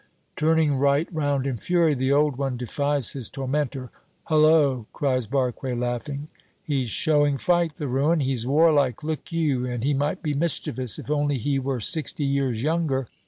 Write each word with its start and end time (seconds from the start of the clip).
Turning 0.35 0.77
right 0.77 1.07
round 1.13 1.45
in 1.45 1.57
fury, 1.57 1.93
the 1.93 2.11
old 2.11 2.35
one 2.35 2.57
defies 2.57 3.11
his 3.11 3.29
tormentor. 3.29 3.91
"Hullo!" 4.29 4.87
cries 4.93 5.27
Barque, 5.27 5.61
laughing, 5.61 6.27
"He's 6.63 6.89
showing 6.89 7.37
fight; 7.37 7.75
the 7.75 7.87
ruin! 7.87 8.19
He's 8.19 8.47
warlike, 8.47 9.03
look 9.03 9.31
you, 9.31 9.67
and 9.67 9.83
he 9.83 9.93
might 9.93 10.23
be 10.23 10.33
mischievous 10.33 10.97
if 10.97 11.11
only 11.11 11.37
he 11.37 11.59
were 11.59 11.79
sixty 11.79 12.25
years 12.25 12.63
younger!" 12.63 13.05